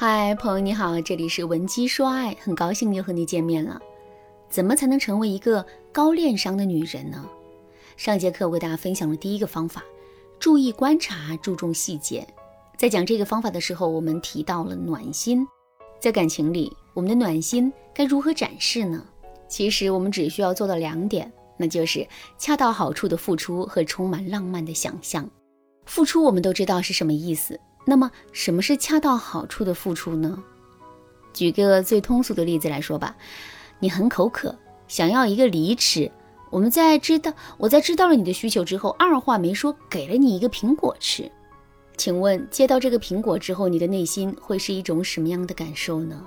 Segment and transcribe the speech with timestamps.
[0.00, 3.82] 嗨，朋友你好，这里是文姬说爱，很高兴又和你见面了。
[4.48, 7.28] 怎么才能成为一个高恋商的女人呢？
[7.96, 9.82] 上节课我给大家分享了第一个方法，
[10.38, 12.24] 注意观察，注重细节。
[12.76, 15.44] 在讲这个方法的时候，我们提到了暖心，
[15.98, 19.04] 在感情里，我们的暖心该如何展示呢？
[19.48, 22.06] 其实我们只需要做到两点，那就是
[22.38, 25.28] 恰到好处的付出和充满浪漫的想象。
[25.86, 27.58] 付出我们都知道是什么意思。
[27.88, 30.44] 那么，什么是恰到好处的付出呢？
[31.32, 33.16] 举个最通俗的例子来说吧，
[33.78, 34.54] 你很口渴，
[34.88, 36.10] 想要一个梨吃。
[36.50, 41.32] 我们在知道我在知道了你的需求之后，二话没说给了你一个苹果吃。
[41.96, 46.22] 请问，接到这个苹果之后，你的内心会是一种什么样的感受呢？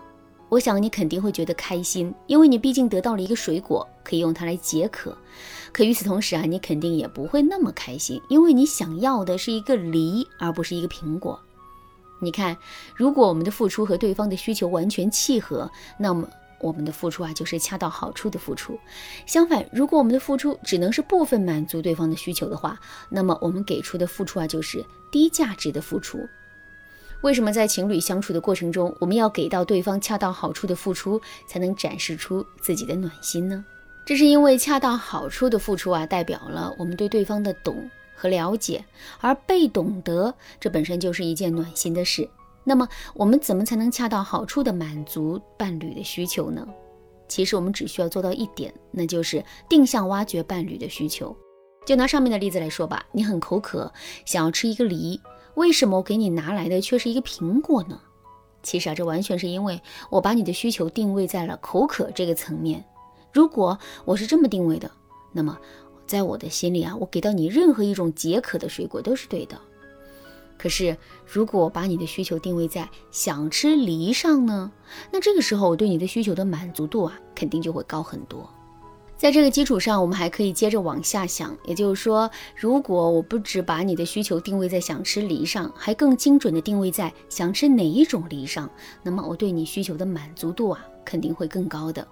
[0.50, 5.16] 我想你肯定会觉得开心，因为你毕竟得到了一个水果，可以用它来解渴。
[5.72, 11.40] 可与此同时啊，你肯定也不会那么开心，因为你想要的是一个梨，而不是一个苹果。
[12.24, 12.56] 你看，
[12.96, 18.80] 如果我们的付出和对方的需求完全契合，那么我们的付出啊就是恰到好处的付出。
[19.26, 26.20] 相反，如果我们的付出只能是部分满足对方的需求的话，那么我们给出的付出啊就是低价值的付出。
[27.22, 33.66] 为什么在情侣相处的过程中，我们要给到对方恰到好处的付出，才能展示出自己的暖心呢？
[34.06, 37.90] 这是因为恰到好处的付出啊，代表了我们对对方的懂。
[38.22, 38.86] 和了解，
[39.20, 42.30] 而被懂得，这本身就是一件暖心的事。
[42.64, 46.64] 那么，我们怎么才能恰到好处地满足伴侣的需求呢？
[47.28, 51.36] 其实，我们只需要做到一点，那就是定向挖掘伴侣的需求。
[51.84, 53.92] 就拿上面的例子来说吧，你很口渴，
[54.24, 55.20] 想要吃一个梨，
[55.56, 58.00] 为什么我给你拿来的却是一个苹果呢？
[58.62, 62.86] 其实啊，这完全是因为我把你的需求定位在了口渴这个层面。
[63.34, 64.92] 如果我是这么定位的，
[65.32, 65.58] 那么。
[66.12, 69.58] 在我的心里啊，我给到你任何一种解渴的水果都是对的。
[70.58, 74.70] 可是，如果把你的需求定位在想吃梨上呢？
[75.10, 78.46] 那这个时候我对你的需求的满足度啊，肯定就会高很多。
[79.16, 88.70] 在这个基础上，我们还可以接着往下想，也就是说，如果我不只把你的需求定位在想吃梨上，还更精准的定位在想吃哪一种梨上，
[89.02, 92.06] 那么我对你需求的满足度啊，肯定会更高的。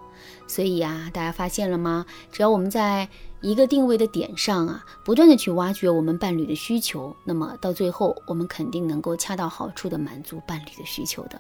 [0.48, 2.06] 所以呀，大家发现了吗？
[2.32, 3.08] 只要我们在
[3.42, 11.40] 一个定位的点上啊，不断的去挖掘我们伴侣的需求，那么到最后，我们肯定能够恰到好处的满足伴侣的需求的。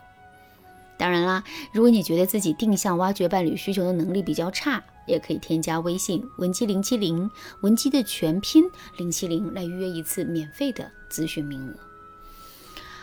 [0.97, 1.43] 当然啦，
[1.73, 7.29] 如果你觉得自己定向挖掘伴侣需求的能力比较差，也可以添加微信文姬零七零，
[7.61, 8.63] 文姬的全拼
[8.97, 11.73] 零七零来预约一次免费的咨询名额。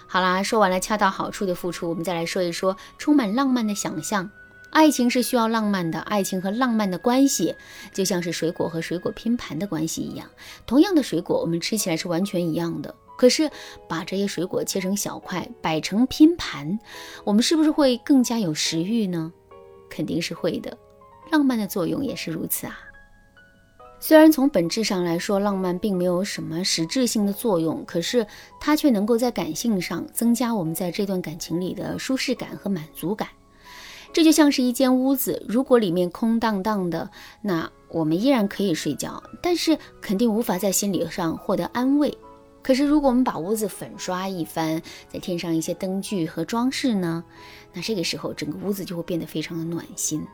[0.06, 4.30] 好啦，说完了恰到好处的付出，我们再来说一说充满浪漫的想象。
[4.76, 7.56] 爱情是需要浪漫的，爱情和浪漫的关系
[7.94, 10.28] 就像是水果和水果拼盘的关系一样。
[10.66, 12.94] 同样的水果，我们吃起来是完全一样的。
[13.16, 13.50] 可是
[13.88, 16.78] 把这些水果切成小块，摆成拼盘，
[17.24, 19.32] 我们是不是会更加有食欲呢？
[19.88, 20.76] 肯定是会的。
[21.32, 22.78] 浪漫的作用也是如此啊。
[23.98, 28.26] 虽然从本质上来说，浪漫并没有什么实质性的作用，可是
[28.60, 33.26] 它却能够在感性上增加我们在这段感情里的舒适感和满足感。
[34.16, 37.10] 这就像是一间屋子，如果里面空荡荡的，
[37.42, 42.16] 那我们依然可以睡觉，但是肯定无法在心理上获得安慰。
[42.62, 47.22] 可是如果我们把屋子粉刷一番，再添上一些灯具和装饰呢？
[47.74, 50.26] 那这个时候整个屋子就会变得非常的暖心。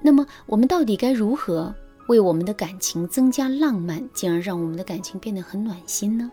[0.00, 1.72] 那么我们到底该如何
[2.08, 6.28] 为我们的感情增加浪漫，进而让我们的感情变得很暖心呢？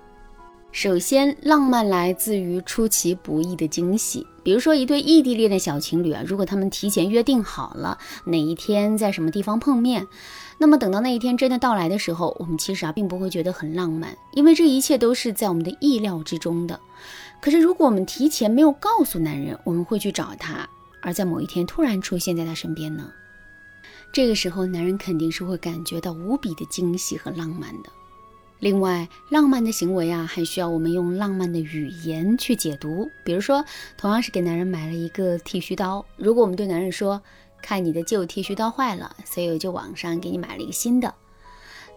[0.71, 4.25] 首先，浪漫来自于出其不意的惊喜。
[4.43, 10.07] 比如说，一对异地恋的小情侣啊，如果他们提前约定好了哪一天在什么地方碰面，
[10.59, 16.79] 那么等到那一天真的到来的时候，我们其实啊并不会觉得很浪漫，因为这一切都是在我们的意料之中的。
[17.41, 20.69] 可是，如果我们提前没有告诉男人我们会去找他，
[21.01, 23.11] 而在某一天突然出现在他身边呢？
[24.13, 27.89] 这个时候，男人肯定是会感觉到无比的惊喜和浪漫的。
[28.59, 33.09] 另外，浪漫的行为啊，还需要我们用浪漫的语言去解读。
[33.23, 33.63] 比如说，
[33.97, 37.21] 同样是给男人买了一个剃须刀，如果我们对男人说
[37.63, 41.13] ：“看你的旧剃须刀坏了，所以我就网上给你买了一个新的。”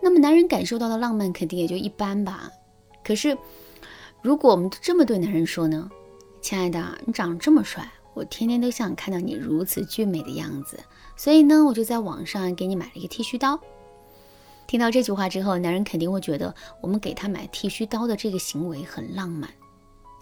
[0.01, 2.49] 那么男人感受到的浪漫肯定也就一般吧。
[3.05, 3.37] 可是，
[4.23, 5.91] 如果我们这么对男人说呢？
[6.41, 10.79] 亲爱的，你长这么帅，我天天都想看到你如此俊美的样子，
[11.17, 13.61] 所以呢，我就在网上给你买了一个剃须刀。
[14.73, 19.51] 听到这句话之后，男人肯定会觉得我们给他买剃须刀的这个行为很浪漫。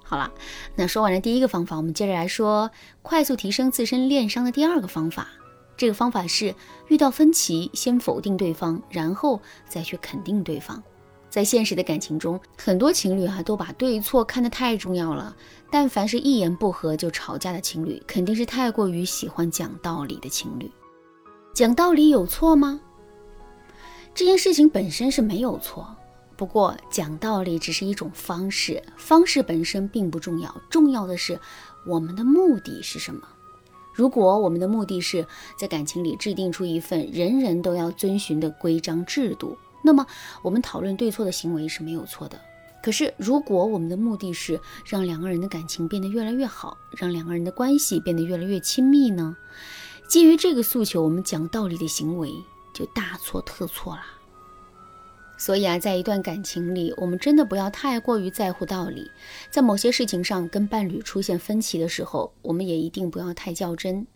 [0.03, 0.29] 好了，
[0.75, 2.69] 那说完了第一个方法，我们接着来说
[3.01, 5.29] 快速提升自身恋商的第二个方法。
[5.77, 6.53] 这个方法是
[6.89, 10.83] 遇到分歧先否定对方，然后再去肯定对方。
[11.29, 15.37] 在现实的感情中，很多情侣啊都把对错看得太重要了。
[15.71, 20.69] 但凡是一言不合就吵架的情侣，肯定是太过于喜欢讲道理的情侣。
[21.55, 22.81] 讲道理有错吗？
[24.15, 25.87] 这件事情本身是没有错，
[26.37, 31.39] 不过讲道理只是一种方式，方式本身并不重要，重要的是
[31.87, 33.23] 我们的目的是什么。
[33.93, 35.27] 如果我们的目的是
[35.59, 39.57] 在感情里制定出一份人人都要遵循的规章制度。
[39.83, 40.07] 那么，
[40.43, 42.39] 我们讨论对错的行为是没有错的。
[42.83, 49.37] 可是，如果我们的目的是让两个人的感情变得越来越好，让两个人的关系变得越来越亲密呢？
[50.09, 52.33] 基于这个诉求，我们讲道理的行为
[52.73, 54.03] 就大错特错了。
[55.37, 59.11] 所以啊，在一段感情里，我们真的不要太过于在乎道理。
[59.51, 64.07] 在某些事情上跟伴侣出现分歧的时候，我们也一定不要太较真。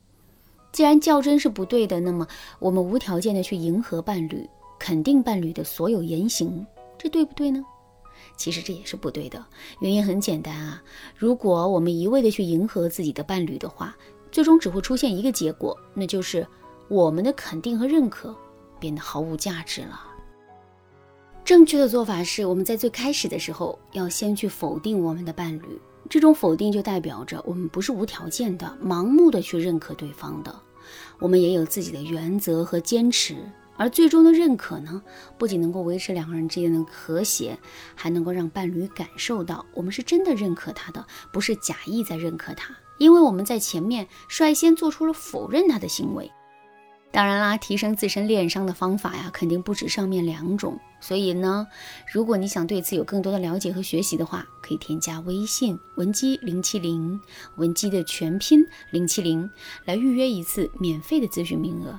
[0.71, 2.27] 既然较真是不对的，那么
[2.59, 4.49] 我们无条件的去迎合伴侣。
[4.77, 6.67] 肯定伴侣的所有言行，
[6.99, 7.65] 这对不对呢？
[8.37, 9.43] 其实这也是不对的。
[9.81, 10.83] 原因很简单啊，
[11.17, 13.97] 如果我们一味的去迎合自己的伴侣的话，
[14.31, 16.47] 最终只会出现一个结果，那就是
[16.89, 18.37] 我们的肯定和认可
[18.79, 20.01] 变得毫无价值了。
[21.45, 30.55] 正确的做法是，我们在最开始的时候要先去否定我们的伴侣，这种否定就代表着我们不是无条件的、盲目的去认可对方的，
[31.19, 33.37] 我们也有自己的原则和坚持。
[33.77, 35.03] 而最终的认可呢，
[35.37, 37.59] 不仅能够维持两个人之间的和谐，
[37.97, 42.75] 还能够让伴侣感受到我们是真的认可他的，不是假意在认可他。
[42.99, 46.31] 因为我们在前面率先做出了否认他的行为。
[47.15, 50.79] 当然啦，提升自身恋商的方法呀，肯定不止上面两种。
[51.01, 51.67] 所以呢，
[52.13, 57.21] 如果你想对此有更多的了解和学习的话，可以添加微信文姬零七零，
[57.57, 59.49] 文姬的全拼零七零，
[59.85, 61.99] 来预约一次免费的咨询名额。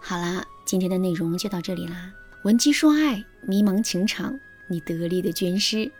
[0.00, 0.44] 好啦。
[0.64, 2.12] 今天的内容就到这里啦，
[2.44, 4.38] 文姬说爱，迷茫情场，
[4.68, 5.90] 你得力的军师。